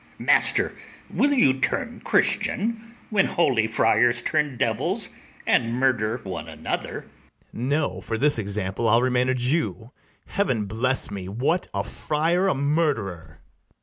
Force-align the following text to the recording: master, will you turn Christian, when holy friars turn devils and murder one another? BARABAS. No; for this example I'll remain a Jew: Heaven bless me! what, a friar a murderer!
master, 0.17 0.73
will 1.11 1.31
you 1.31 1.53
turn 1.61 2.01
Christian, 2.03 2.95
when 3.11 3.27
holy 3.27 3.67
friars 3.67 4.23
turn 4.23 4.57
devils 4.57 5.09
and 5.45 5.73
murder 5.73 6.19
one 6.23 6.47
another? 6.47 7.01
BARABAS. 7.01 7.11
No; 7.53 8.01
for 8.01 8.17
this 8.17 8.39
example 8.39 8.89
I'll 8.89 9.03
remain 9.03 9.29
a 9.29 9.35
Jew: 9.35 9.91
Heaven 10.25 10.65
bless 10.65 11.11
me! 11.11 11.29
what, 11.29 11.67
a 11.71 11.83
friar 11.83 12.47
a 12.47 12.55
murderer! 12.55 13.41